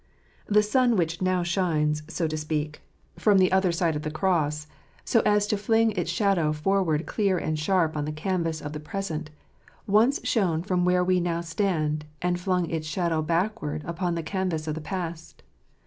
The 0.47 0.63
sun 0.63 0.95
which 0.95 1.21
now 1.21 1.43
shines, 1.43 2.01
so 2.07 2.27
to 2.27 2.35
speak, 2.35 2.81
from 3.19 3.37
the 3.37 3.51
other 3.51 3.71
20 3.71 3.71
%bt 3.71 3.71
W 3.71 3.71
tl 3.73 3.77
side 3.77 3.95
of 3.97 4.01
the 4.01 4.09
cross, 4.17 4.65
so 5.05 5.19
as 5.27 5.45
to 5.45 5.57
fling 5.57 5.91
its 5.91 6.09
shadow 6.09 6.51
forward 6.53 7.05
clear 7.05 7.37
and 7.37 7.59
sharp 7.59 7.95
on 7.95 8.05
the 8.05 8.11
canvas 8.11 8.61
of 8.63 8.73
the 8.73 8.79
present, 8.79 9.29
once 9.85 10.19
shone 10.23 10.63
from 10.63 10.85
where 10.85 11.03
we 11.03 11.19
now 11.19 11.41
stand, 11.41 12.05
and 12.19 12.39
flung 12.39 12.67
its 12.71 12.87
shadow 12.87 13.21
backward 13.21 13.83
upon 13.85 14.15
the 14.15 14.23
canvas 14.23 14.67
of 14.67 14.73
the 14.73 14.81
past. 14.81 15.43